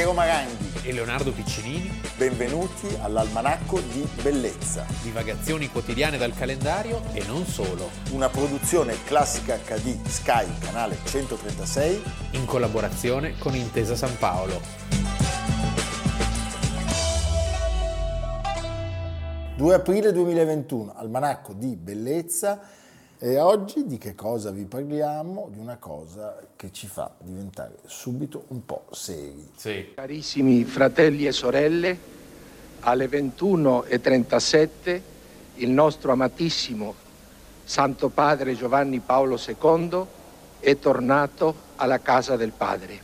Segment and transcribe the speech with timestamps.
[0.00, 2.00] Piero Maranghi e Leonardo Piccinini.
[2.16, 4.86] Benvenuti all'Almanacco di Bellezza.
[5.02, 7.90] Divagazioni quotidiane dal calendario e non solo.
[8.12, 12.02] Una produzione classica HD Sky, canale 136.
[12.30, 14.58] In collaborazione con Intesa San Paolo.
[19.56, 22.58] 2 aprile 2021, Almanacco di Bellezza
[23.22, 25.50] e oggi di che cosa vi parliamo?
[25.52, 29.50] Di una cosa che ci fa diventare subito un po' seri.
[29.54, 29.92] Sì.
[29.94, 31.98] Carissimi fratelli e sorelle,
[32.80, 35.00] alle 21.37
[35.56, 36.94] il nostro amatissimo
[37.62, 40.06] Santo Padre Giovanni Paolo II
[40.58, 42.98] è tornato alla casa del Padre.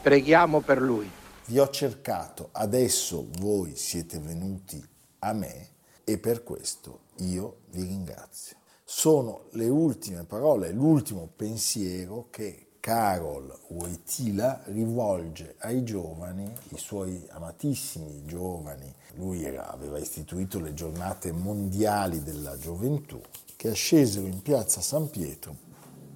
[0.00, 1.10] Preghiamo per lui.
[1.44, 4.82] Vi ho cercato, adesso voi siete venuti
[5.18, 5.68] a me
[6.04, 14.62] e per questo io vi ringrazio sono le ultime parole, l'ultimo pensiero che Carol Wojtyla
[14.66, 18.94] rivolge ai giovani, i suoi amatissimi giovani.
[19.16, 23.20] Lui era, aveva istituito le giornate mondiali della gioventù
[23.56, 25.56] che ascesero in piazza San Pietro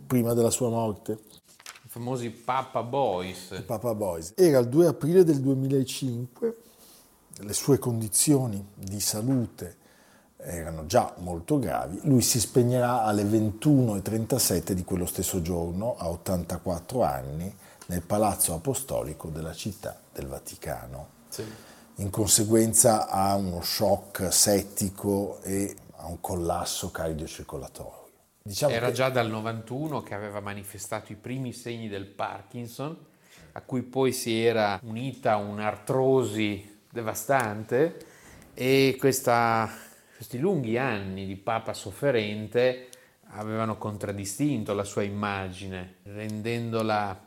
[0.07, 1.19] prima della sua morte.
[1.85, 3.51] I famosi Papa Boys.
[3.51, 4.35] I Papa Boys.
[4.37, 6.57] Era il 2 aprile del 2005,
[7.41, 9.79] le sue condizioni di salute
[10.43, 17.03] erano già molto gravi, lui si spegnerà alle 21.37 di quello stesso giorno, a 84
[17.03, 17.55] anni,
[17.87, 21.09] nel Palazzo Apostolico della città del Vaticano.
[21.29, 21.45] Sì.
[21.97, 28.09] In conseguenza a uno shock settico e a un collasso cardiocircolatorio.
[28.43, 28.93] Diciamo Era che...
[28.93, 32.97] già dal 91 che aveva manifestato i primi segni del Parkinson,
[33.53, 38.07] a cui poi si era unita un'artrosi devastante
[38.55, 39.69] e questa
[40.21, 42.89] questi lunghi anni di papa sofferente
[43.29, 47.19] avevano contraddistinto la sua immagine, rendendola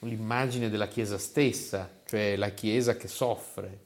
[0.00, 3.80] l'immagine della Chiesa stessa, cioè la Chiesa che soffre.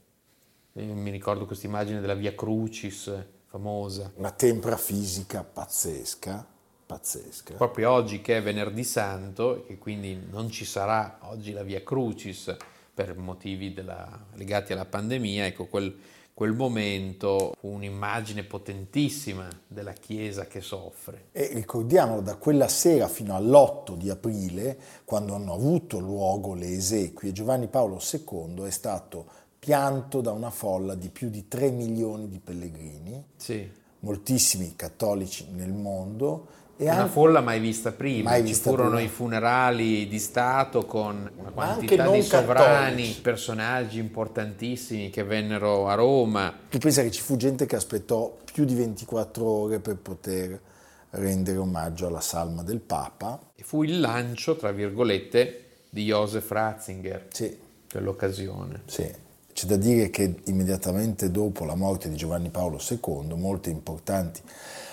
[0.73, 3.13] Io mi ricordo questa immagine della Via Crucis
[3.45, 4.11] famosa.
[4.15, 6.47] Una tempra fisica pazzesca,
[6.87, 7.57] pazzesca.
[7.57, 11.83] Proprio oggi che è venerdì santo e che quindi non ci sarà oggi la Via
[11.83, 12.57] Crucis
[12.95, 15.95] per motivi della, legati alla pandemia, ecco quel
[16.35, 21.27] quel momento fu un'immagine potentissima della Chiesa che soffre.
[21.31, 27.31] E ricordiamolo, da quella sera fino all'8 di aprile, quando hanno avuto luogo le esequie,
[27.31, 32.41] Giovanni Paolo II è stato pianto da una folla di più di 3 milioni di
[32.41, 33.71] pellegrini, sì.
[34.01, 39.03] moltissimi cattolici nel mondo, e una folla mai vista prima, mai ci furono prima.
[39.03, 43.21] i funerali di Stato con una quantità di sovrani, cattolici.
[43.21, 46.53] personaggi importantissimi che vennero a Roma.
[46.69, 50.61] Tu pensa che ci fu gente che aspettò più di 24 ore per poter
[51.11, 53.39] rendere omaggio alla salma del Papa.
[53.55, 55.61] E fu il lancio, tra virgolette,
[55.91, 57.57] di Josef Ratzinger sì.
[57.89, 58.83] quell'occasione.
[58.87, 59.23] Sì.
[59.55, 64.43] C'è da dire che immediatamente dopo la morte di Giovanni Paolo II, molte importanti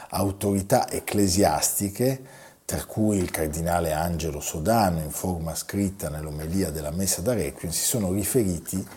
[0.09, 2.21] autorità ecclesiastiche,
[2.63, 7.83] tra cui il cardinale Angelo Sodano in forma scritta nell'omelia della Messa da Requiem, si
[7.83, 8.87] sono riferiti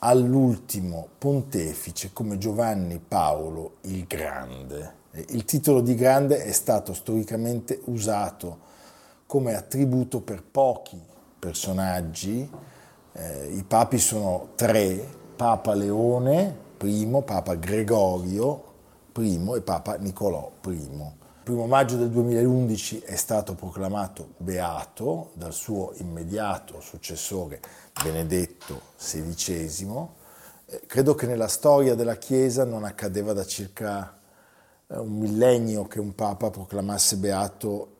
[0.00, 5.00] all'ultimo pontefice come Giovanni Paolo il Grande.
[5.28, 8.58] Il titolo di grande è stato storicamente usato
[9.24, 11.00] come attributo per pochi
[11.38, 12.46] personaggi.
[13.14, 15.06] Eh, I papi sono tre,
[15.36, 18.70] Papa Leone I, Papa Gregorio
[19.18, 20.70] i e Papa Nicolò I.
[20.72, 27.60] Il primo maggio del 2011 è stato proclamato beato dal suo immediato successore
[28.02, 30.06] Benedetto XVI.
[30.66, 34.16] Eh, credo che nella storia della Chiesa non accadeva da circa
[34.86, 37.91] eh, un millennio che un Papa proclamasse beato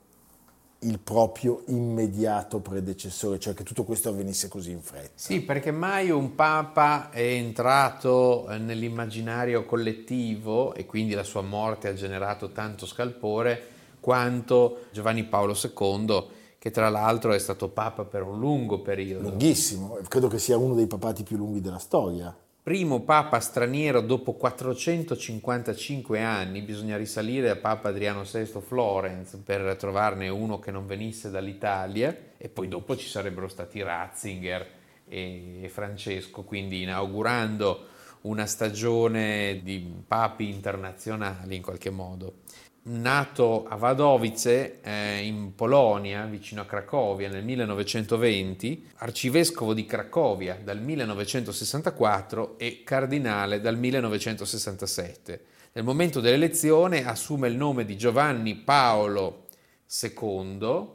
[0.82, 5.12] il proprio immediato predecessore, cioè che tutto questo avvenisse così in fretta.
[5.14, 11.88] Sì, perché mai un Papa è entrato eh, nell'immaginario collettivo e quindi la sua morte
[11.88, 13.68] ha generato tanto scalpore
[14.00, 16.24] quanto Giovanni Paolo II,
[16.58, 19.28] che tra l'altro è stato Papa per un lungo periodo.
[19.28, 24.34] Lunghissimo, credo che sia uno dei papati più lunghi della storia primo papa straniero dopo
[24.34, 31.28] 455 anni, bisogna risalire a Papa Adriano VI Florence per trovarne uno che non venisse
[31.28, 34.66] dall'Italia e poi dopo ci sarebbero stati Ratzinger
[35.08, 37.86] e Francesco, quindi inaugurando
[38.22, 42.34] una stagione di papi internazionali in qualche modo
[42.84, 50.80] nato a Wadowice eh, in Polonia, vicino a Cracovia, nel 1920, arcivescovo di Cracovia dal
[50.80, 55.44] 1964 e cardinale dal 1967.
[55.74, 59.46] Nel momento dell'elezione assume il nome di Giovanni Paolo
[60.02, 60.86] II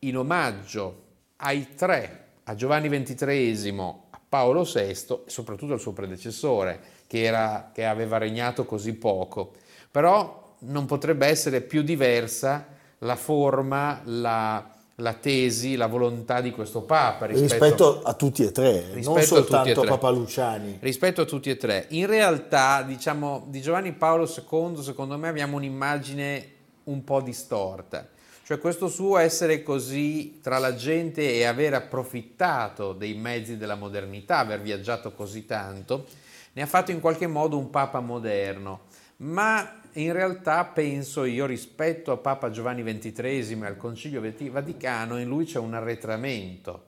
[0.00, 1.02] in omaggio
[1.36, 3.78] ai tre, a Giovanni XXIII,
[4.10, 4.94] a Paolo VI e
[5.26, 9.54] soprattutto al suo predecessore, che, era, che aveva regnato così poco.
[9.90, 12.66] Però non potrebbe essere più diversa
[12.98, 14.66] la forma, la,
[14.96, 19.80] la tesi, la volontà di questo Papa rispetto, rispetto a tutti e tre, non soltanto
[19.80, 20.78] a, a, Papa Luciani.
[20.80, 21.86] Rispetto a tutti e tre.
[21.90, 26.48] In realtà, diciamo, di Giovanni Paolo II, secondo me abbiamo un'immagine
[26.84, 28.08] un po' distorta.
[28.44, 34.38] Cioè questo suo essere così tra la gente e aver approfittato dei mezzi della modernità,
[34.38, 36.04] aver viaggiato così tanto,
[36.52, 38.82] ne ha fatto in qualche modo un Papa moderno.
[39.18, 44.20] Ma in realtà penso io rispetto a Papa Giovanni XXIII e al Concilio
[44.50, 46.86] Vaticano, in lui c'è un arretramento.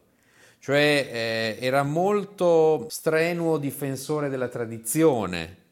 [0.59, 5.65] Cioè eh, era molto strenuo difensore della tradizione,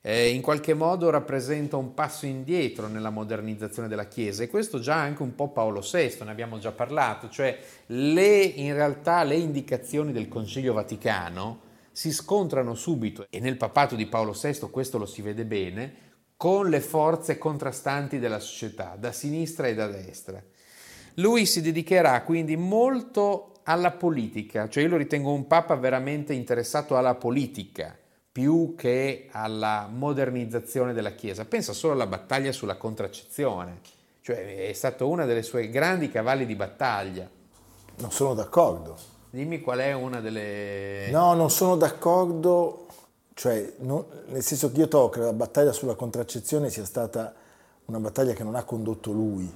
[0.00, 4.42] eh, in qualche modo rappresenta un passo indietro nella modernizzazione della Chiesa.
[4.42, 8.74] E questo già anche un po' Paolo VI, ne abbiamo già parlato, cioè le, in
[8.74, 14.58] realtà le indicazioni del Concilio Vaticano si scontrano subito e nel papato di Paolo VI
[14.70, 19.86] questo lo si vede bene con le forze contrastanti della società, da sinistra e da
[19.86, 20.42] destra.
[21.14, 26.96] Lui si dedicherà quindi molto alla politica, cioè io lo ritengo un papa veramente interessato
[26.96, 27.94] alla politica,
[28.32, 31.44] più che alla modernizzazione della Chiesa.
[31.44, 33.80] Pensa solo alla battaglia sulla contraccezione,
[34.22, 37.28] cioè è stato uno dei suoi grandi cavalli di battaglia.
[37.98, 39.19] Non sono d'accordo.
[39.30, 41.08] Dimmi qual è una delle...
[41.10, 42.86] No, non sono d'accordo,
[43.34, 47.32] cioè, non, nel senso che io trovo che la battaglia sulla contraccezione sia stata
[47.84, 49.48] una battaglia che non ha condotto lui,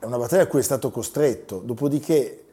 [0.00, 2.44] è una battaglia a cui è stato costretto, dopodiché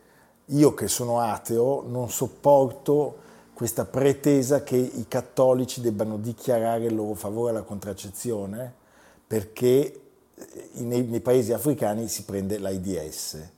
[0.46, 3.18] io che sono ateo non sopporto
[3.56, 8.74] questa pretesa che i cattolici debbano dichiarare il loro favore alla contraccezione
[9.26, 10.02] perché
[10.74, 13.58] nei, nei paesi africani si prende l'AIDS.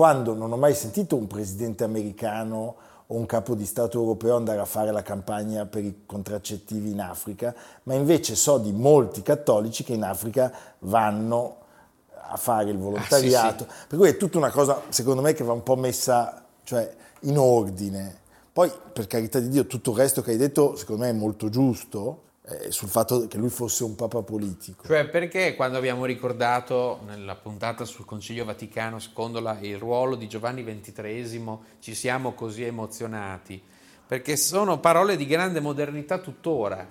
[0.00, 2.74] Quando non ho mai sentito un presidente americano
[3.06, 7.02] o un capo di Stato europeo andare a fare la campagna per i contraccettivi in
[7.02, 11.56] Africa, ma invece so di molti cattolici che in Africa vanno
[12.14, 13.64] a fare il volontariato.
[13.64, 13.86] Ah, sì, sì.
[13.88, 16.90] Per cui è tutta una cosa, secondo me, che va un po' messa cioè,
[17.24, 18.20] in ordine.
[18.54, 21.50] Poi, per carità di Dio, tutto il resto che hai detto, secondo me, è molto
[21.50, 24.86] giusto eh, sul fatto che lui fosse un papa politico.
[24.86, 30.26] Cioè, perché quando abbiamo ricordato nella puntata sul Concilio Vaticano, secondo la, il ruolo di
[30.26, 33.62] Giovanni XXIII, ci siamo così emozionati?
[34.06, 36.84] Perché sono parole di grande modernità tuttora,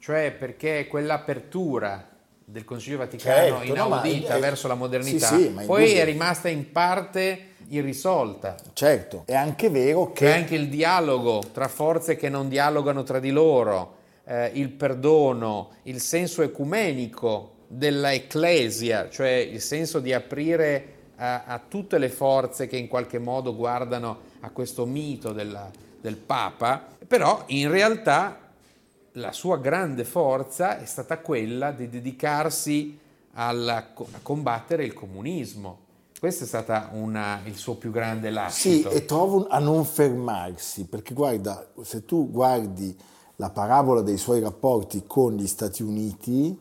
[0.00, 2.08] cioè perché quell'apertura
[2.44, 6.48] del Concilio Vaticano certo, inaudita no, è, verso la modernità, sì, sì, poi è rimasta
[6.48, 8.56] in parte irrisolta.
[8.72, 10.26] Certo, è anche vero che...
[10.26, 13.95] C'è anche il dialogo tra forze che non dialogano tra di loro,
[14.26, 21.60] eh, il perdono, il senso ecumenico della ecclesia, cioè il senso di aprire a, a
[21.66, 25.70] tutte le forze che in qualche modo guardano a questo mito della,
[26.00, 28.38] del Papa, però in realtà
[29.12, 32.98] la sua grande forza è stata quella di dedicarsi
[33.32, 35.84] alla, a combattere il comunismo
[36.18, 36.72] questo è stato
[37.44, 38.90] il suo più grande lascito.
[38.90, 42.96] Sì, e trovo a non fermarsi, perché guarda, se tu guardi
[43.36, 46.58] la parabola dei suoi rapporti con gli Stati Uniti,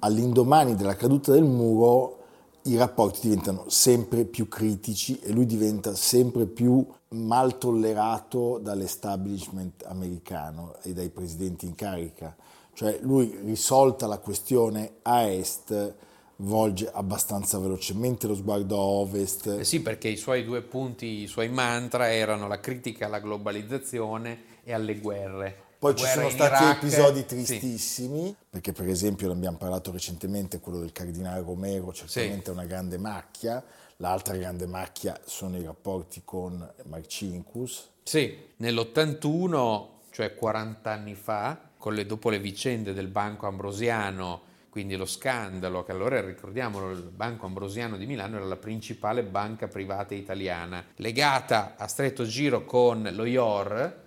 [0.00, 2.16] all'indomani della caduta del muro
[2.62, 10.74] i rapporti diventano sempre più critici e lui diventa sempre più mal tollerato dall'establishment americano
[10.82, 12.34] e dai presidenti in carica.
[12.72, 15.94] Cioè lui risolta la questione a est
[16.40, 19.46] volge abbastanza velocemente lo sguardo a ovest.
[19.60, 24.60] Eh sì, perché i suoi due punti, i suoi mantra erano la critica alla globalizzazione
[24.64, 25.65] e alle guerre.
[25.78, 28.36] Poi ci sono stati Iraq, episodi tristissimi, sì.
[28.48, 32.50] perché per esempio ne abbiamo parlato recentemente, quello del cardinale Romero, certamente sì.
[32.50, 33.62] una grande macchia,
[33.98, 37.90] l'altra grande macchia sono i rapporti con Marcinkus.
[38.02, 45.06] Sì, nell'81, cioè 40 anni fa, le, dopo le vicende del Banco Ambrosiano quindi lo
[45.06, 50.84] scandalo, che allora ricordiamolo, il Banco Ambrosiano di Milano era la principale banca privata italiana,
[50.96, 54.04] legata a stretto giro con lo IOR,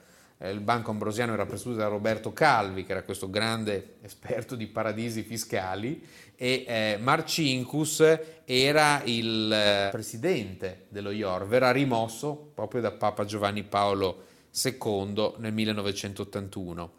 [0.48, 5.22] il Banco Ambrosiano era presieduto da Roberto Calvi, che era questo grande esperto di paradisi
[5.24, 6.02] fiscali,
[6.36, 13.64] e eh, Marcinkus era il eh, presidente dello IOR, verrà rimosso proprio da Papa Giovanni
[13.64, 14.28] Paolo
[14.64, 16.92] II nel 1981.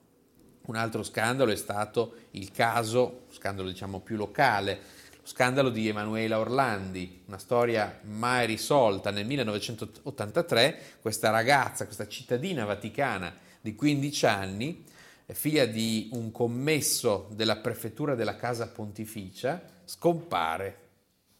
[0.66, 4.99] Un altro scandalo è stato il caso, scandalo diciamo più locale, lo
[5.30, 9.12] scandalo di Emanuela Orlandi, una storia mai risolta.
[9.12, 14.84] Nel 1983 questa ragazza, questa cittadina vaticana di 15 anni,
[15.26, 20.78] figlia di un commesso della prefettura della Casa Pontificia, scompare.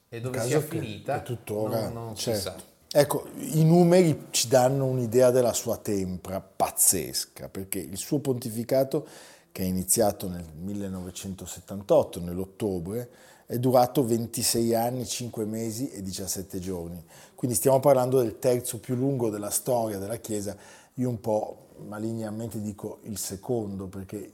[0.08, 2.38] E dove sia finita tuttora, non, non certo.
[2.38, 3.00] si sa.
[3.00, 9.04] Ecco, i numeri ci danno un'idea della sua tempra pazzesca, perché il suo pontificato,
[9.50, 13.10] che è iniziato nel 1978, nell'ottobre,
[13.50, 17.04] è durato 26 anni, 5 mesi e 17 giorni.
[17.34, 20.56] Quindi stiamo parlando del terzo più lungo della storia della Chiesa.
[20.94, 21.56] Io un po'
[21.88, 24.30] malignamente dico il secondo, perché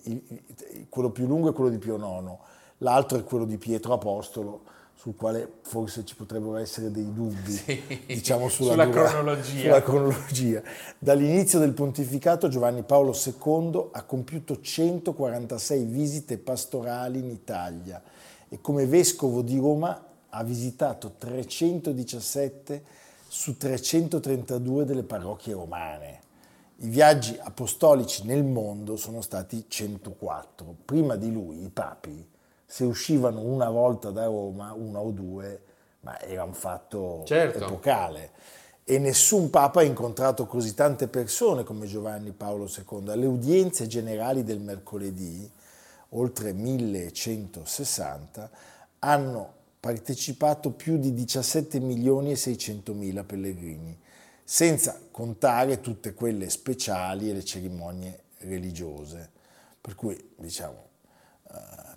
[0.90, 2.30] quello più lungo è quello di Pio IX,
[2.78, 7.82] l'altro è quello di Pietro Apostolo, sul quale forse ci potrebbero essere dei dubbi, sì,
[8.04, 9.60] diciamo sulla, sulla, dura, cronologia.
[9.60, 10.62] sulla, cronologia.
[10.98, 18.02] Dall'inizio del pontificato Giovanni Paolo II ha compiuto 146 visite pastorali in Italia
[18.48, 22.82] e come vescovo di Roma ha visitato 317
[23.26, 26.20] su 332 delle parrocchie romane.
[26.80, 30.76] I viaggi apostolici nel mondo sono stati 104.
[30.84, 32.34] Prima di lui i papi
[32.66, 35.62] se uscivano una volta da Roma, una o due,
[36.00, 37.64] ma era un fatto certo.
[37.64, 38.30] epocale.
[38.84, 43.08] E nessun papa ha incontrato così tante persone come Giovanni Paolo II.
[43.08, 45.50] Alle udienze generali del mercoledì,
[46.18, 48.50] oltre 1160,
[49.00, 53.98] hanno partecipato più di 17 milioni e 600 mila pellegrini,
[54.42, 59.30] senza contare tutte quelle speciali e le cerimonie religiose.
[59.80, 60.84] Per cui, diciamo,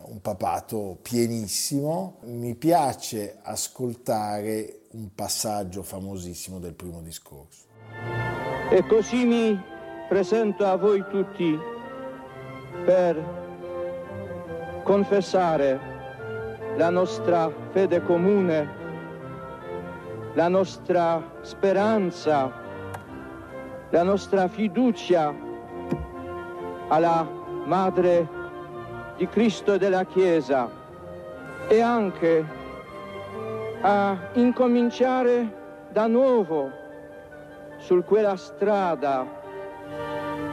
[0.02, 2.18] un papato pienissimo.
[2.24, 7.66] Mi piace ascoltare un passaggio famosissimo del primo discorso.
[8.72, 9.60] E così mi
[10.08, 11.58] presento a voi tutti
[12.86, 13.49] per
[14.90, 15.80] confessare
[16.76, 18.68] la nostra fede comune,
[20.34, 22.52] la nostra speranza,
[23.92, 25.32] la nostra fiducia
[26.88, 27.24] alla
[27.66, 28.28] Madre
[29.18, 30.68] di Cristo e della Chiesa
[31.68, 32.44] e anche
[33.82, 36.72] a incominciare da nuovo
[37.78, 39.24] su quella strada,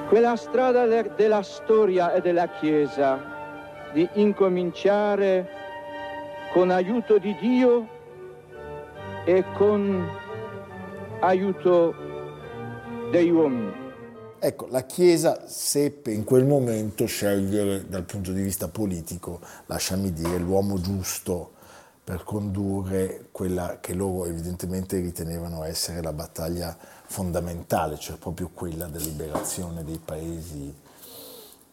[0.08, 3.35] quella strada della storia e della Chiesa,
[3.92, 5.48] di incominciare
[6.52, 7.88] con aiuto di Dio
[9.24, 10.08] e con
[11.20, 11.94] aiuto
[13.10, 13.84] degli uomini.
[14.38, 20.38] Ecco, la Chiesa seppe in quel momento scegliere dal punto di vista politico, lasciami dire,
[20.38, 21.52] l'uomo giusto
[22.04, 26.76] per condurre quella che loro evidentemente ritenevano essere la battaglia
[27.06, 30.72] fondamentale, cioè proprio quella della liberazione dei paesi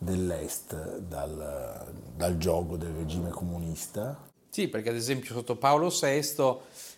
[0.03, 4.31] dell'Est dal, dal gioco del regime comunista.
[4.49, 6.21] Sì, perché ad esempio sotto Paolo VI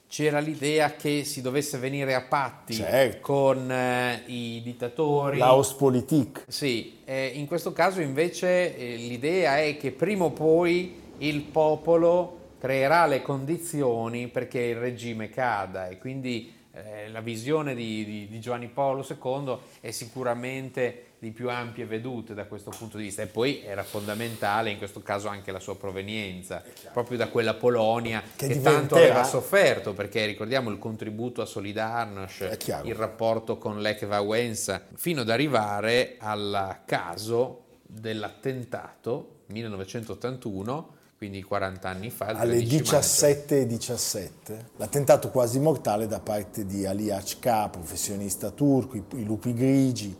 [0.08, 3.20] c'era l'idea che si dovesse venire a patti certo.
[3.22, 5.38] con eh, i dittatori.
[5.38, 6.46] L'Auspolitik.
[6.48, 12.44] Sì, eh, in questo caso invece eh, l'idea è che prima o poi il popolo
[12.60, 18.40] creerà le condizioni perché il regime cada e quindi eh, la visione di, di, di
[18.40, 23.22] Giovanni Paolo II è sicuramente di più ampie vedute da questo punto di vista.
[23.22, 28.22] E poi era fondamentale in questo caso anche la sua provenienza, proprio da quella Polonia
[28.36, 34.04] che, che tanto aveva sofferto perché ricordiamo il contributo a Solidarnosc, il rapporto con Lech
[34.04, 42.26] Wałęsa, fino ad arrivare al caso dell'attentato 1981 quindi 40 anni fa.
[42.26, 44.30] Alle 17.17,
[44.76, 50.14] l'attentato quasi mortale da parte di Ali Achka, professionista turco, i, i lupi grigi,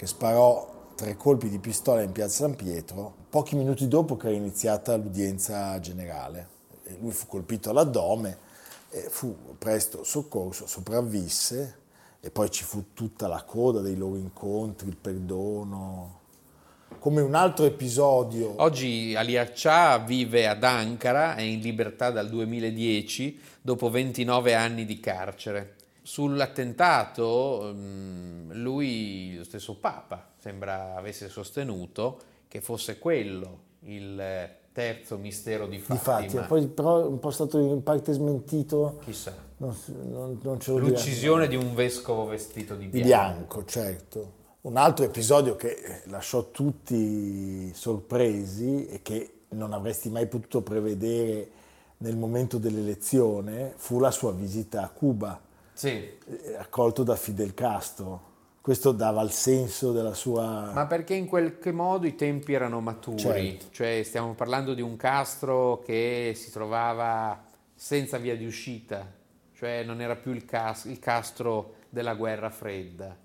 [0.00, 4.36] che sparò tre colpi di pistola in piazza San Pietro, pochi minuti dopo che era
[4.36, 6.48] iniziata l'udienza generale.
[6.84, 8.38] E lui fu colpito all'addome,
[9.10, 11.80] fu presto soccorso, sopravvisse
[12.18, 16.20] e poi ci fu tutta la coda dei loro incontri, il perdono.
[16.98, 18.54] Come un altro episodio.
[18.56, 24.98] Oggi Ali Accia vive ad Ankara, è in libertà dal 2010 dopo 29 anni di
[24.98, 25.74] carcere.
[26.10, 34.20] Sull'attentato mm, lui, lo stesso Papa, sembra avesse sostenuto che fosse quello il
[34.72, 35.98] terzo mistero di Fatima.
[35.98, 38.98] Di Fatima, poi però è un po' stato in parte smentito.
[39.04, 39.32] Chissà.
[39.58, 39.72] Non,
[40.10, 42.96] non, non L'uccisione di un vescovo vestito di bianco.
[42.96, 44.32] Di bianco, certo.
[44.62, 51.50] Un altro episodio che lasciò tutti sorpresi e che non avresti mai potuto prevedere
[51.98, 55.42] nel momento dell'elezione fu la sua visita a Cuba
[55.80, 55.88] sì.
[55.88, 58.28] Eh, accolto da Fidel Castro.
[58.60, 60.70] Questo dava il senso della sua...
[60.74, 63.66] Ma perché in qualche modo i tempi erano maturi, certo.
[63.70, 67.42] cioè stiamo parlando di un Castro che si trovava
[67.74, 69.10] senza via di uscita,
[69.54, 73.16] cioè non era più il, cas- il Castro della guerra fredda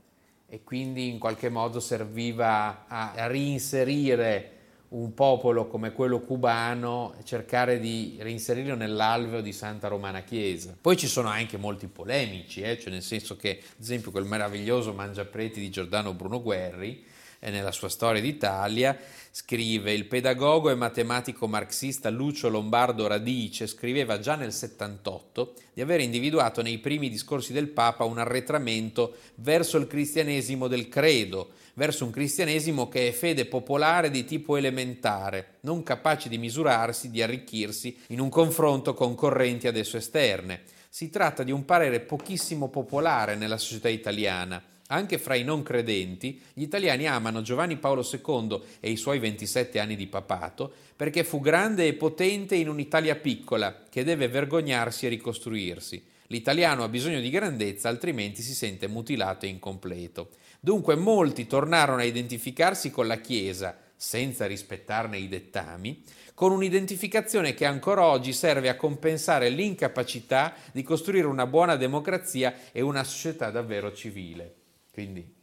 [0.48, 4.52] e quindi in qualche modo serviva a, a reinserire
[4.96, 10.76] un popolo come quello cubano cercare di reinserirlo nell'alveo di Santa Romana Chiesa.
[10.80, 12.80] Poi ci sono anche molti polemici, eh?
[12.80, 17.04] cioè nel senso che, ad esempio, quel meraviglioso Mangiapreti di Giordano Bruno Guerri,
[17.40, 18.98] eh, nella sua storia d'Italia,
[19.32, 26.00] scrive il pedagogo e matematico marxista Lucio Lombardo Radice scriveva già nel 78 di aver
[26.00, 32.12] individuato nei primi discorsi del Papa un arretramento verso il cristianesimo del credo, verso un
[32.12, 38.20] cristianesimo che è fede popolare di tipo elementare, non capace di misurarsi, di arricchirsi in
[38.20, 40.64] un confronto con correnti adesso esterne.
[40.90, 44.62] Si tratta di un parere pochissimo popolare nella società italiana.
[44.88, 49.80] Anche fra i non credenti, gli italiani amano Giovanni Paolo II e i suoi 27
[49.80, 55.10] anni di papato perché fu grande e potente in un'Italia piccola che deve vergognarsi e
[55.10, 56.14] ricostruirsi.
[56.28, 60.30] L'italiano ha bisogno di grandezza, altrimenti si sente mutilato e incompleto.
[60.60, 66.04] Dunque molti tornarono a identificarsi con la Chiesa, senza rispettarne i dettami,
[66.34, 72.82] con un'identificazione che ancora oggi serve a compensare l'incapacità di costruire una buona democrazia e
[72.82, 74.54] una società davvero civile.
[74.92, 75.34] Quindi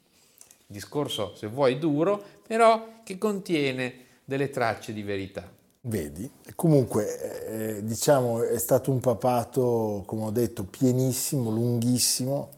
[0.66, 5.60] discorso, se vuoi, duro, però che contiene delle tracce di verità.
[5.84, 12.50] Vedi, comunque eh, diciamo è stato un papato, come ho detto, pienissimo, lunghissimo,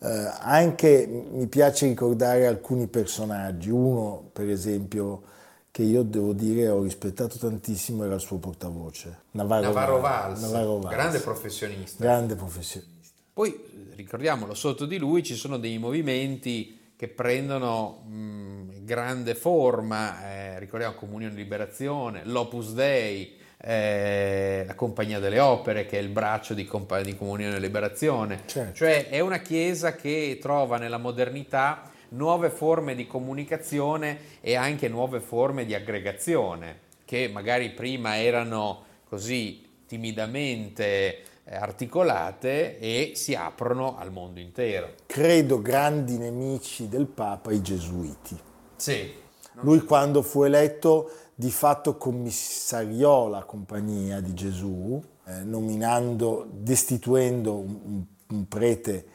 [0.00, 5.22] eh, anche mi piace ricordare alcuni personaggi, uno per esempio
[5.70, 10.78] che io devo dire ho rispettato tantissimo era il suo portavoce, Navarro, Navarro Valls, Navarro
[10.78, 10.94] Valls.
[10.94, 12.04] grande professionista.
[12.04, 13.18] Grande professionista.
[13.32, 20.41] Poi ricordiamolo, sotto di lui ci sono dei movimenti che prendono mh, grande forma, eh,
[20.62, 26.54] ricordiamo Comunione e Liberazione, l'Opus Dei, eh, la Compagnia delle Opere, che è il braccio
[26.54, 28.42] di, Compa- di Comunione e Liberazione.
[28.46, 28.74] Certo.
[28.74, 35.20] Cioè è una chiesa che trova nella modernità nuove forme di comunicazione e anche nuove
[35.20, 44.12] forme di aggregazione, che magari prima erano così timidamente eh, articolate e si aprono al
[44.12, 44.94] mondo intero.
[45.06, 48.38] Credo grandi nemici del Papa i gesuiti.
[48.76, 49.21] Sì.
[49.60, 58.04] Lui quando fu eletto di fatto commissariò la compagnia di Gesù, eh, nominando, destituendo un,
[58.28, 59.06] un prete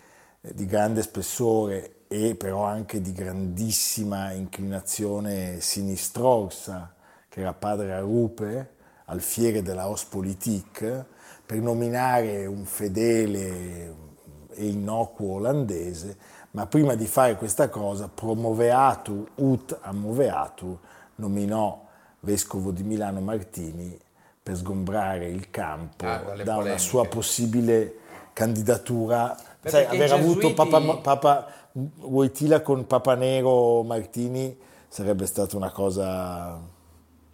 [0.42, 6.96] eh, di grande spessore e però anche di grandissima inclinazione sinistrorsa,
[7.28, 11.06] che era padre Arupe, alfiere della Ostpolitik,
[11.46, 14.06] per nominare un fedele
[14.50, 16.18] e innocuo olandese,
[16.52, 20.78] ma prima di fare questa cosa, promoveatur ut amoveatur,
[21.16, 21.86] nominò
[22.22, 23.98] vescovo di Milano Martini
[24.42, 26.52] per sgombrare il campo ah, da polemiche.
[26.52, 27.96] una sua possibile
[28.34, 29.38] candidatura.
[29.64, 34.58] Sai, aver avuto Papa, Papa Wojtyla con Papa Nero Martini
[34.88, 36.76] sarebbe stata una cosa...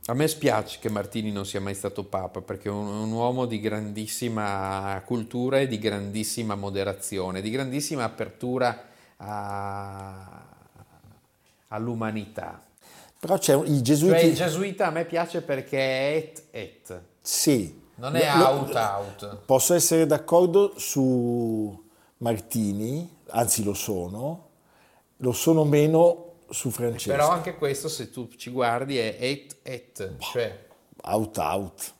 [0.05, 3.45] A me spiace che Martini non sia mai stato Papa perché è un, un uomo
[3.45, 8.91] di grandissima cultura e di grandissima moderazione, di grandissima apertura
[9.25, 10.43] a,
[11.69, 12.61] all'umanità.
[13.19, 14.19] Però c'è i gesuiti...
[14.19, 17.01] Cioè il gesuita a me piace perché è et et.
[17.21, 17.81] Sì.
[17.95, 19.37] Non è lo, out out.
[19.45, 24.49] Posso essere d'accordo su Martini, anzi lo sono,
[25.17, 27.11] lo sono meno su Francesco.
[27.11, 30.65] Però anche questo, se tu ci guardi, è et et, cioè...
[31.03, 31.93] Out out.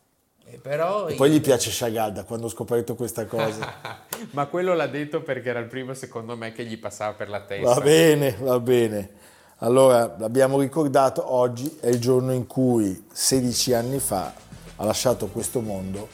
[0.54, 3.74] E, però e poi gli piace Chagall da quando ho scoperto questa cosa.
[4.32, 7.42] Ma quello l'ha detto perché era il primo, secondo me, che gli passava per la
[7.42, 7.74] testa.
[7.74, 9.10] Va bene, va bene.
[9.58, 14.32] Allora, l'abbiamo ricordato, oggi è il giorno in cui 16 anni fa
[14.76, 16.08] ha lasciato questo mondo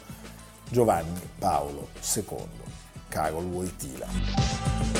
[0.69, 2.23] Giovanni Paolo II,
[3.10, 4.98] Carol Wojtyla.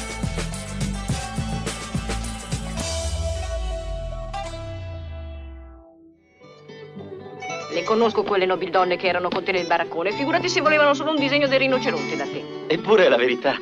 [7.90, 10.12] Conosco quelle nobildonne che erano con te nel baraccone.
[10.12, 12.66] Figurati se volevano solo un disegno del rinoceronte da te.
[12.68, 13.60] Eppure è la verità.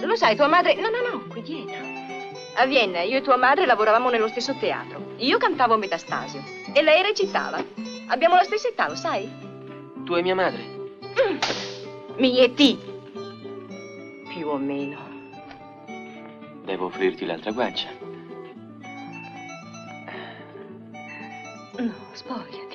[0.00, 0.76] Lo sai, tua madre...
[0.76, 1.84] No, no, no, qui dietro.
[2.54, 5.12] A Vienna io e tua madre lavoravamo nello stesso teatro.
[5.18, 7.62] Io cantavo Metastasio e lei recitava.
[8.06, 9.30] Abbiamo la stessa età, lo sai?
[10.06, 10.62] Tu e mia madre?
[10.62, 11.36] Mm.
[12.16, 12.78] Mi e ti.
[14.32, 14.96] Più o meno.
[16.64, 17.90] Devo offrirti l'altra guancia.
[21.76, 22.65] No, spogliati.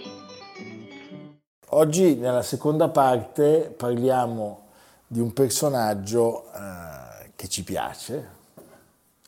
[1.73, 4.67] Oggi nella seconda parte parliamo
[5.07, 8.39] di un personaggio eh, che ci piace,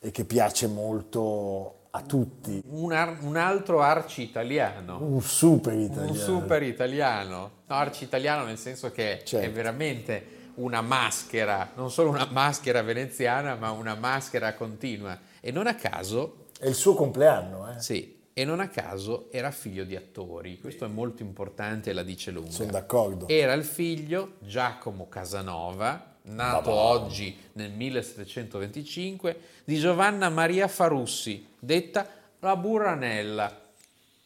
[0.01, 2.61] e che piace molto a tutti.
[2.67, 4.97] Un, ar- un, altro arci italiano.
[5.01, 6.11] Un super italiano.
[6.11, 7.51] Un super italiano.
[7.65, 9.45] No, arci italiano nel senso che certo.
[9.45, 15.17] è veramente una maschera, non solo una maschera veneziana, ma una maschera continua.
[15.39, 16.47] E non a caso...
[16.59, 17.79] È il suo compleanno, eh?
[17.79, 18.12] Sì.
[18.33, 20.59] E non a caso era figlio di attori.
[20.59, 22.51] Questo è molto importante e la dice lunga.
[22.51, 23.27] Sono d'accordo.
[23.27, 27.01] Era il figlio Giacomo Casanova, nato Vabbè.
[27.01, 32.07] oggi nel 1725, di Giovanna Maria Farussi, detta
[32.39, 33.61] la Burranella.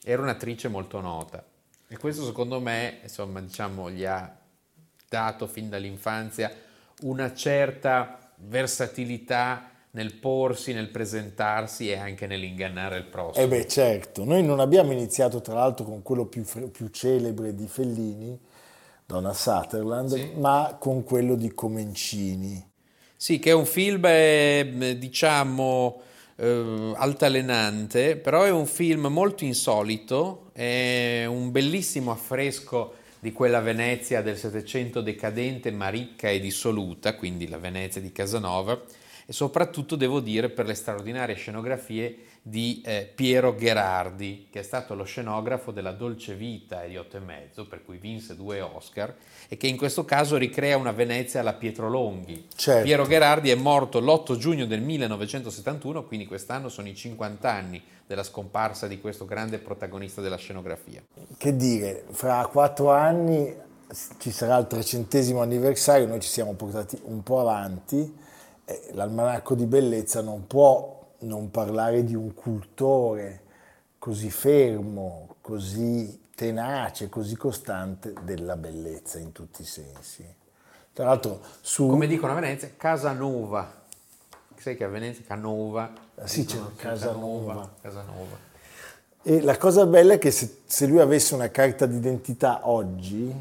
[0.03, 1.43] Era un'attrice molto nota.
[1.89, 4.35] E questo secondo me, insomma, diciamo, gli ha
[5.09, 6.51] dato fin dall'infanzia
[7.01, 13.43] una certa versatilità nel porsi, nel presentarsi e anche nell'ingannare il prossimo.
[13.43, 17.65] Eh beh, certo, noi non abbiamo iniziato tra l'altro con quello più, più celebre di
[17.67, 18.39] Fellini,
[19.07, 20.31] Donna Sutherland, Sì.
[20.35, 22.63] ma con quello di Comencini.
[23.15, 25.99] Sì, che è un film, eh, diciamo,
[26.35, 34.21] eh, altalenante, però è un film molto insolito, è un bellissimo affresco di quella Venezia
[34.21, 38.79] del Settecento decadente, ma ricca e dissoluta, quindi la Venezia di Casanova,
[39.29, 44.95] e soprattutto devo dire per le straordinarie scenografie di eh, Piero Gherardi, che è stato
[44.95, 49.13] lo scenografo della Dolce Vita e di Otto e Mezzo, per cui vinse due Oscar,
[49.49, 52.47] e che in questo caso ricrea una Venezia alla Pietro Longhi.
[52.55, 52.83] Certo.
[52.83, 58.23] Piero Gherardi è morto l'8 giugno del 1971, quindi quest'anno sono i 50 anni della
[58.23, 61.03] scomparsa di questo grande protagonista della scenografia.
[61.37, 63.53] Che dire, fra quattro anni
[64.19, 68.25] ci sarà il trecentesimo anniversario, noi ci siamo portati un po' avanti,
[68.69, 73.43] e l'almanacco di bellezza non può non parlare di un cultore
[73.97, 80.25] così fermo, così tenace, così costante della bellezza in tutti i sensi.
[80.91, 81.87] Tra l'altro su...
[81.87, 83.71] Come dicono a Venezia, Casanova.
[84.57, 85.89] Sai che a Venezia Canova.
[86.15, 87.71] Ah, sì, c'è Casanova.
[87.81, 88.37] Casanova.
[89.23, 93.33] E la cosa bella è che se, se lui avesse una carta d'identità oggi,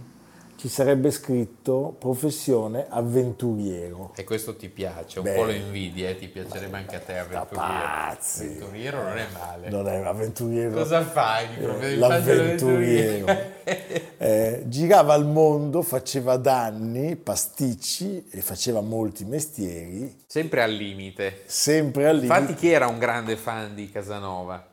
[0.66, 4.12] ci sarebbe scritto professione avventuriero.
[4.16, 5.35] E questo ti piace, un Beh.
[5.35, 7.70] po' lo invidi, eh, ti piacerebbe anche a te avventuriero.
[7.72, 8.42] pazzi.
[8.46, 9.68] Avventuriero non è male.
[9.70, 10.72] Non è un avventuriero.
[10.74, 11.46] Cosa fai?
[11.57, 13.55] Eh, l'avventuriero.
[14.18, 21.42] Eh, girava al mondo, faceva danni, pasticci e faceva molti mestieri, Sempre al limite.
[21.46, 22.35] sempre al limite.
[22.38, 24.66] Infatti chi era un grande fan di Casanova?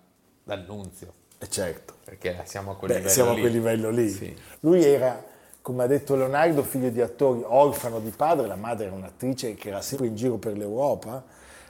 [0.43, 1.93] D'Annunzio, Eh, certo.
[2.03, 3.37] perché siamo a quel Beh, livello siamo lì.
[3.37, 4.09] a quel livello lì.
[4.09, 4.35] Sì.
[4.61, 5.23] Lui era,
[5.63, 9.69] come ha detto Leonardo, figlio di attori, orfano di padre, la madre era un'attrice che
[9.69, 11.23] era sempre in giro per l'Europa,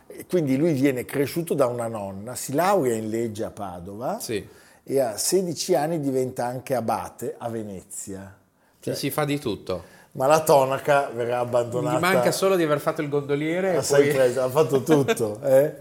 [0.08, 4.46] e quindi lui viene cresciuto da una nonna, si laurea in legge a Padova Sì.
[4.84, 8.36] e a 16 anni diventa anche abate a Venezia.
[8.80, 9.84] Ci si fa di tutto.
[10.14, 11.98] Ma la tonaca verrà abbandonata.
[11.98, 14.14] Gli manca solo di aver fatto il gondoliere e assai poi...
[14.16, 15.40] presto, ha fatto tutto.
[15.46, 15.76] eh.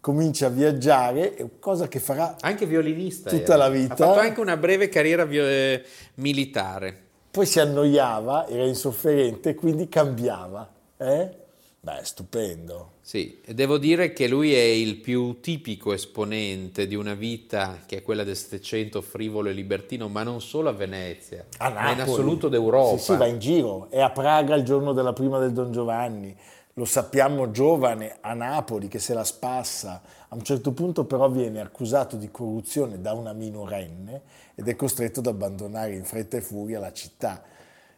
[0.00, 3.30] Comincia a viaggiare, cosa che farà Anche violinista.
[3.30, 3.56] Tutta era.
[3.56, 3.92] la vita.
[3.94, 7.08] Ha fatto anche una breve carriera eh, militare.
[7.30, 10.68] Poi si annoiava, era insofferente, quindi cambiava.
[10.96, 11.38] Eh?
[11.82, 12.94] Beh, stupendo.
[13.00, 17.98] Sì, e devo dire che lui è il più tipico esponente di una vita che
[17.98, 22.00] è quella del Settecento frivolo e libertino, ma non solo a Venezia, A ma in
[22.00, 22.98] assoluto d'Europa.
[22.98, 23.88] Sì, sì, va in giro.
[23.90, 26.36] È a Praga il giorno della prima del Don Giovanni.
[26.80, 30.00] Lo sappiamo giovane a Napoli che se la spassa.
[30.28, 34.22] A un certo punto però viene accusato di corruzione da una minorenne
[34.54, 37.42] ed è costretto ad abbandonare in fretta e furia la città.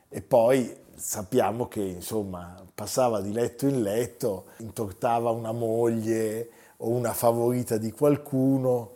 [0.09, 7.12] E poi sappiamo che insomma passava di letto in letto, intortava una moglie o una
[7.12, 8.95] favorita di qualcuno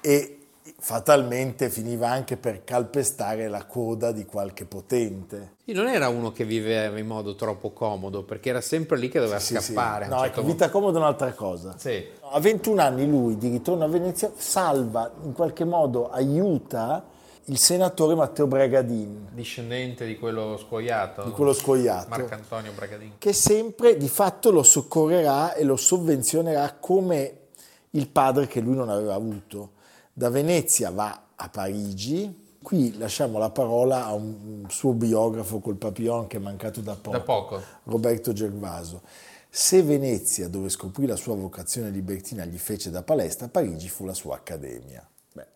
[0.00, 0.35] e
[0.78, 5.54] fatalmente finiva anche per calpestare la coda di qualche potente.
[5.64, 9.18] Sì, non era uno che viveva in modo troppo comodo, perché era sempre lì che
[9.20, 9.72] doveva Sì, sì.
[9.72, 10.04] scappare.
[10.04, 11.74] a un No, certo ecco, vita comoda è un'altra cosa.
[11.76, 12.04] Sì.
[12.30, 17.04] A 21 anni lui, di ritorno a Venezia, salva, in qualche modo aiuta
[17.48, 21.22] il senatore Matteo Bragadin, Discendente di quello scoiato.
[21.22, 22.08] di quello scoiato.
[22.08, 23.12] Marcantonio Bragadin.
[23.18, 27.34] che sempre di fatto lo soccorrerà e lo sovvenzionerà come
[27.90, 29.70] il padre che lui non aveva avuto.
[30.18, 36.26] Da Venezia va a Parigi, qui lasciamo la parola a un suo biografo col papillon
[36.26, 37.62] che è mancato da poco, Da poco.
[37.82, 39.02] Roberto Gervaso.
[39.50, 44.14] Se Venezia, dove scoprì la sua vocazione libertina, gli fece da palestra, Parigi fu la
[44.14, 45.06] sua accademia.
[45.34, 45.46] Beh,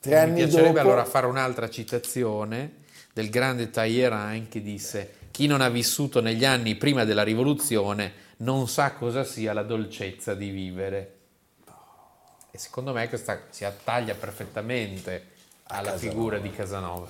[0.00, 2.76] tre Mi anni piacerebbe dopo, allora fare un'altra citazione
[3.12, 8.66] del grande Talleyrand che disse chi non ha vissuto negli anni prima della rivoluzione non
[8.66, 11.13] sa cosa sia la dolcezza di vivere.
[12.54, 15.32] E secondo me questa si attaglia perfettamente
[15.64, 15.98] alla Casanova.
[15.98, 17.08] figura di Casanova.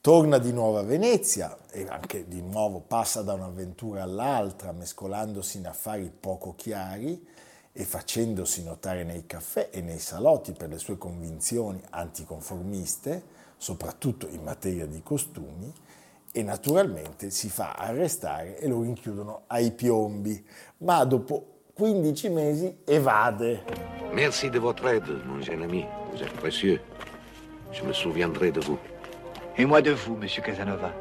[0.00, 5.66] Torna di nuovo a Venezia e anche di nuovo passa da un'avventura all'altra, mescolandosi in
[5.66, 7.22] affari poco chiari
[7.70, 13.22] e facendosi notare nei caffè e nei salotti per le sue convinzioni anticonformiste,
[13.58, 15.70] soprattutto in materia di costumi,
[16.32, 20.42] e naturalmente si fa arrestare e lo rinchiudono ai piombi,
[20.78, 21.51] ma dopo
[21.86, 23.60] 15 mesi evade.
[24.14, 25.84] Merci de votre aide, mon jeune ami.
[26.12, 26.80] Vous êtes précieux.
[27.72, 28.78] Je me souviendrai de vous.
[29.58, 30.92] Et moi de vous, monsieur Casanova.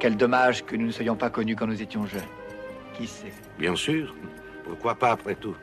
[0.00, 2.22] Quel dommage que nous ne soyons pas connus quand nous étions jeunes.
[2.96, 4.12] Qui sait Bien sûr.
[4.64, 5.54] Pourquoi pas après tout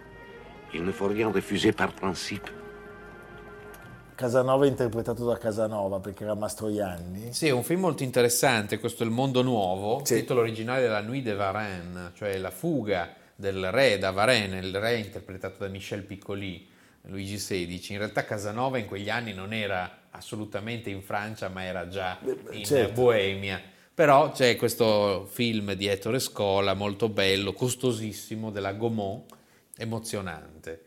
[0.74, 2.50] Il ne faut rien refuser par principe.
[4.16, 7.34] Casanova interpretato da Casanova perché era Mastroianni.
[7.34, 10.16] Sì, è un film molto interessante, questo è Il mondo nuovo, Sì.
[10.16, 13.08] titolo originale è La Nuit de Varennes, cioè la fuga
[13.40, 16.68] del re da Varennes, il re interpretato da Michel Piccoli,
[17.04, 17.86] Luigi XVI.
[17.92, 22.20] In realtà Casanova in quegli anni non era assolutamente in Francia, ma era già
[22.52, 23.02] in certo.
[23.02, 23.62] Boemia.
[23.94, 29.34] Però c'è questo film di Ettore Scola, molto bello, costosissimo, della Gaumont,
[29.78, 30.82] emozionante.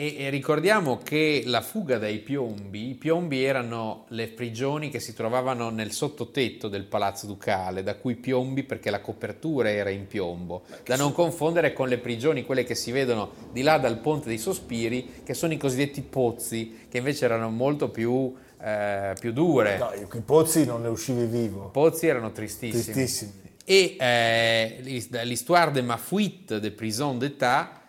[0.00, 5.12] E, e ricordiamo che la fuga dai piombi, i piombi erano le prigioni che si
[5.12, 10.62] trovavano nel sottotetto del palazzo ducale, da cui piombi perché la copertura era in piombo,
[10.86, 14.38] da non confondere con le prigioni, quelle che si vedono di là dal Ponte dei
[14.38, 19.76] Sospiri, che sono i cosiddetti pozzi, che invece erano molto più, eh, più dure.
[19.76, 21.66] No, i pozzi non ne uscivi vivo.
[21.66, 22.82] I pozzi erano tristissimi.
[22.82, 23.32] Tristissimi.
[23.66, 27.79] Et euh, l'histoire de ma fuite de prison d'État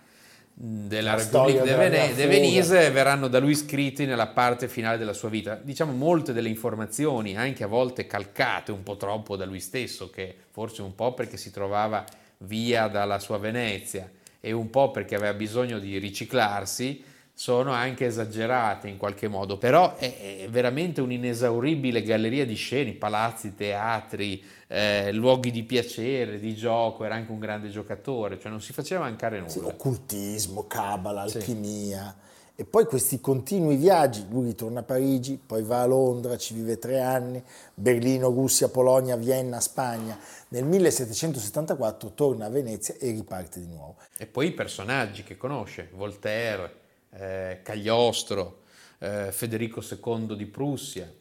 [0.63, 2.27] della La Repubblica de, mia de.
[2.27, 5.55] Venise verranno da lui scritti nella parte finale della sua vita.
[5.55, 10.35] Diciamo molte delle informazioni, anche a volte calcate un po' troppo da lui stesso, che
[10.51, 12.05] forse un po' perché si trovava
[12.39, 14.07] via dalla sua Venezia
[14.39, 19.95] e un po' perché aveva bisogno di riciclarsi, sono anche esagerate in qualche modo, però
[19.95, 27.03] è, è veramente un'inesauribile galleria di scene, palazzi, teatri, eh, luoghi di piacere, di gioco,
[27.03, 29.51] era anche un grande giocatore, cioè non si faceva mancare nulla.
[29.51, 32.15] Sì, occultismo, cabala, alchimia.
[32.61, 36.77] E poi questi continui viaggi, lui ritorna a Parigi, poi va a Londra, ci vive
[36.77, 37.41] tre anni,
[37.73, 40.15] Berlino, Russia, Polonia, Vienna, Spagna.
[40.49, 43.95] Nel 1774 torna a Venezia e riparte di nuovo.
[44.15, 46.80] E poi i personaggi che conosce, Voltaire,
[47.11, 48.61] eh, Cagliostro,
[48.99, 51.11] eh, Federico II di Prussia,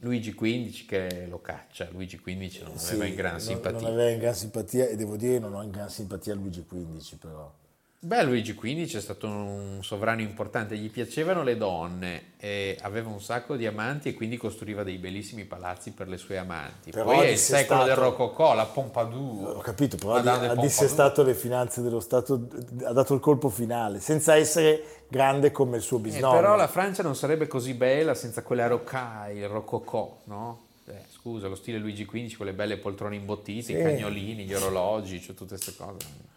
[0.00, 3.80] Luigi XV che lo caccia, Luigi XV non aveva in gran non- simpatia.
[3.80, 7.16] Non aveva in gran simpatia e devo dire non ho in gran simpatia Luigi XV
[7.16, 7.52] però.
[8.00, 13.20] Beh, Luigi XV è stato un sovrano importante, gli piacevano le donne, e aveva un
[13.20, 16.92] sacco di amanti e quindi costruiva dei bellissimi palazzi per le sue amanti.
[16.92, 19.56] Però Poi è il secolo del dissestato- Rococò, la Pompadour.
[19.56, 22.46] Ho capito, però ha, dissestato le finanze dello Stato,
[22.84, 26.34] ha dato il colpo finale, senza essere grande come il suo Eh, bisnonno.
[26.36, 30.66] però la Francia non sarebbe così bella senza quella rocaille, il rococò, no?
[30.86, 33.82] Eh, scusa, lo stile Luigi XV, quelle belle poltrone imbottite, i Sì.
[33.82, 36.36] cagnolini, gli orologi, cioè tutte queste cose.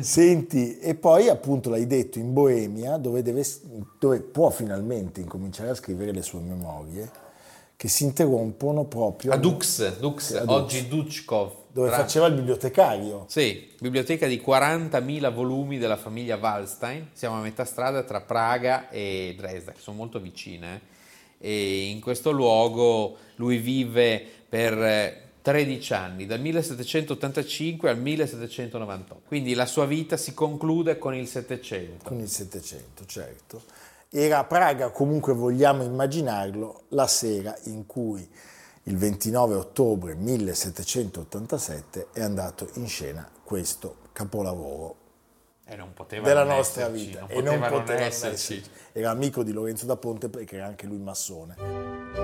[0.00, 3.44] Senti, e poi appunto l'hai detto in Boemia, dove, deve-
[3.98, 7.10] dove può finalmente incominciare a scrivere le sue memorie,
[7.76, 10.48] che si interrompono proprio A Dux, Dux, a Dux.
[10.48, 11.52] oggi Duchkov.
[11.72, 13.24] dove tra- faceva il bibliotecario.
[13.28, 19.34] Sì, biblioteca di 40.000 volumi della famiglia Wallstein, siamo a metà strada tra Praga e
[19.36, 20.80] Dresda, che sono molto vicine,
[21.38, 29.52] e in questo luogo lui vive per eh, 13 anni, dal 1785 al 1798, quindi
[29.52, 32.02] la sua vita si conclude con il Settecento.
[32.02, 33.60] con il Settecento, certo.
[34.08, 38.26] Era a Praga, comunque vogliamo immaginarlo, la sera in cui
[38.84, 44.96] il 29 ottobre 1787 è andato in scena questo capolavoro
[45.66, 45.76] E
[46.22, 48.54] della nostra esserci, vita non e non poteva non poteva non esserci.
[48.54, 48.70] esserci.
[48.92, 52.23] Era amico di Lorenzo da Ponte perché era anche lui massone.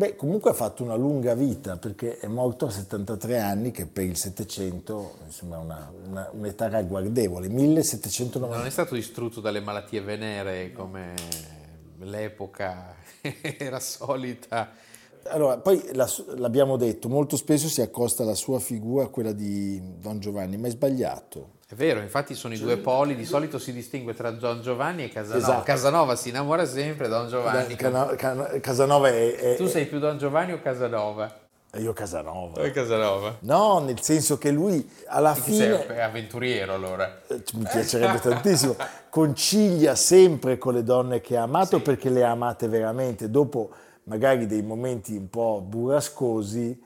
[0.00, 4.04] Beh, comunque ha fatto una lunga vita perché è morto a 73 anni, che per
[4.04, 7.50] il Settecento insomma una, una- un'età ragguardevole.
[7.50, 8.56] 1790.
[8.56, 11.12] Non è stato distrutto dalle malattie venere come
[11.98, 12.94] l'epoca
[13.58, 14.70] era solita.
[15.24, 19.98] Allora, poi la l'abbiamo detto, molto spesso si accosta la sua figura a quella di
[19.98, 21.58] Don Giovanni, ma è sbagliato.
[21.72, 25.08] È vero, infatti sono i due poli, di solito si distingue tra Don Giovanni e
[25.08, 25.38] Casanova.
[25.38, 25.62] Esatto.
[25.62, 27.76] Casanova si innamora sempre, Don Giovanni.
[27.76, 31.32] Cana- Cana- Casanova è, è- Tu sei più Don Giovanni o Casanova?
[31.76, 32.60] io Casanova.
[32.62, 33.36] È Casanova.
[33.42, 37.20] No, nel senso che lui alla sei fine, avventuriero allora.
[37.28, 38.74] eh, mi piacerebbe tantissimo,
[39.08, 41.82] concilia sempre con le donne che ha amato Sì.
[41.84, 43.30] perché le ha amate veramente.
[43.30, 43.70] Dopo
[44.04, 46.82] magari dei momenti un po' burrascosi,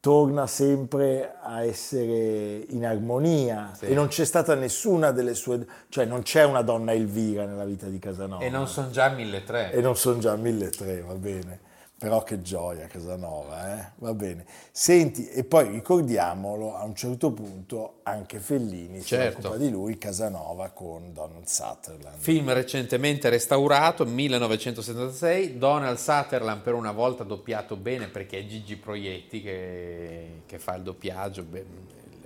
[0.00, 3.84] torna sempre a essere in armonia Sì.
[3.86, 7.86] e non c'è stata nessuna delle sue, cioè non c'è una donna Elvira nella vita
[7.86, 8.42] di Casanova.
[8.42, 9.76] E non sono già 1300.
[9.76, 11.60] E non sono già 1300, va bene.
[12.00, 13.90] Però che gioia Casanova, eh?
[13.96, 14.46] Va bene.
[14.72, 19.48] Senti, e poi ricordiamolo, a un certo punto anche Fellini si Certo.
[19.48, 22.16] occupa di lui, Casanova con Donald Sutherland.
[22.16, 29.42] Film recentemente restaurato, 1976, Donald Sutherland per una volta doppiato bene perché è Gigi Proietti
[29.42, 31.44] che, che fa il doppiaggio.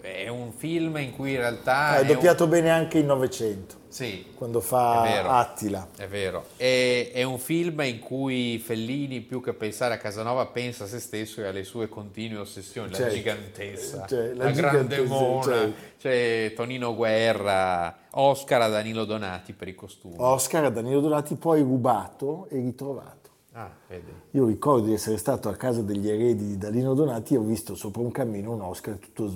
[0.00, 1.96] È un film in cui in realtà...
[1.96, 5.28] è un- doppiato bene anche in Novecento, Sì, quando È fa vero.
[5.28, 5.86] Attila.
[5.96, 10.82] È vero, è, è un film in cui Fellini più che pensare a Casanova pensa
[10.82, 13.14] a se stesso e alle sue continue ossessioni, la Certo.
[13.14, 15.72] gigantessa, Cioè, la la, grande gigantessa, mona, cioè.
[15.96, 20.16] c'è Tonino Guerra, Oscar a Danilo Donati per i costumi.
[20.18, 23.30] Oscar a Danilo Donati, poi rubato e ritrovato.
[23.52, 24.12] Ah, vedi.
[24.32, 27.76] Io ricordo di essere stato a casa degli eredi di Danilo Donati e ho visto
[27.76, 29.32] sopra un cammino un Oscar tutto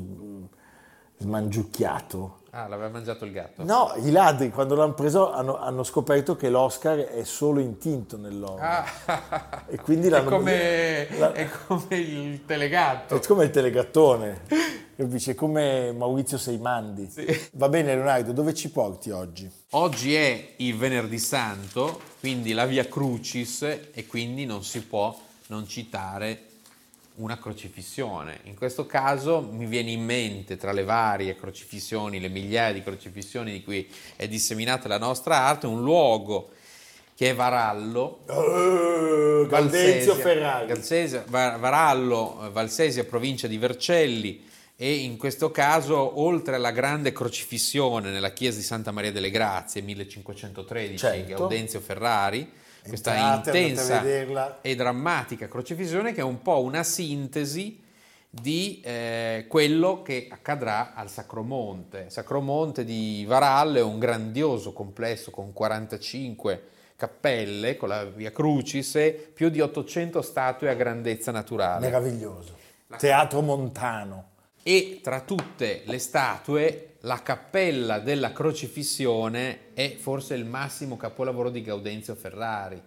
[1.18, 2.37] smangiucchiato.
[2.50, 3.62] Ah, l'aveva mangiato il gatto?
[3.62, 8.56] No, i ladri quando l'hanno preso hanno, hanno scoperto che l'Oscar è solo intinto nell'oro.
[8.60, 8.84] Ah,
[9.68, 13.16] E quindi è, l'hanno- come, la- è come il telegatto.
[13.16, 14.40] È come il telegattone,
[14.96, 15.30] capisci?
[15.32, 17.12] È come Maurizio Seimandi.
[17.52, 19.50] Va bene Leonardo, dove ci porti oggi?
[19.72, 23.60] Oggi è il venerdì santo, quindi la Via Crucis
[23.92, 25.14] e quindi non si può
[25.48, 26.44] non citare
[27.18, 28.40] una crocifissione.
[28.44, 33.52] In questo caso mi viene in mente tra le varie crocifissioni, le migliaia di crocifissioni
[33.52, 36.50] di cui è disseminata la nostra arte, un luogo
[37.14, 41.58] che è Varallo, Gaudenzio Valsesia, Ferrari.
[41.58, 48.58] Varallo, Valsesia, provincia di Vercelli e in questo caso oltre alla grande crocifissione nella chiesa
[48.58, 51.34] di Santa Maria delle Grazie 1513 Certo.
[51.34, 52.48] Gaudenzio Ferrari
[52.86, 57.86] questa Entrate, intensa e drammatica crocifissione che è un po' una sintesi
[58.30, 62.10] di eh, quello che accadrà al Sacromonte.
[62.10, 66.62] Sacromonte di Varallo è un grandioso complesso con 45
[66.98, 71.86] cappelle con la Via Crucis e più di 800 statue a grandezza naturale.
[71.86, 72.56] Meraviglioso.
[72.98, 74.30] Teatro Montano.
[74.64, 81.62] E tra tutte le statue, la cappella della crocifissione è forse il massimo capolavoro di
[81.62, 82.80] Gaudenzio Ferrari,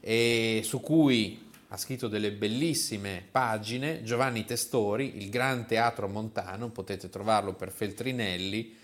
[0.00, 7.08] e su cui ha scritto delle bellissime pagine Giovanni Testori, il Gran Teatro Montano, potete
[7.08, 8.76] trovarlo per Feltrinelli,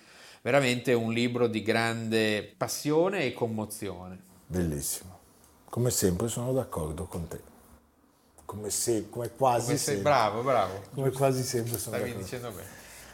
[0.43, 4.19] veramente un libro di grande passione e commozione.
[4.47, 5.21] Bellissimo.
[5.67, 7.41] Come sempre sono d'accordo con te.
[8.45, 10.03] Come, se, come quasi Come sempre.
[10.03, 10.83] bravo, bravo.
[10.93, 12.23] Come quasi sempre sono Stavi d'accordo.
[12.25, 12.81] dicendo bene.